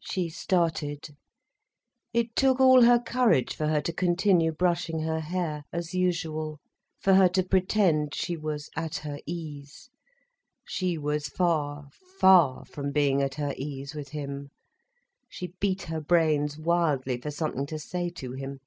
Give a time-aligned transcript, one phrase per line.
[0.00, 1.16] She started.
[2.12, 6.58] It took all her courage for her to continue brushing her hair, as usual,
[6.98, 9.88] for her to pretend she was at her ease.
[10.66, 14.48] She was far, far from being at her ease with him.
[15.28, 18.58] She beat her brains wildly for something to say to him.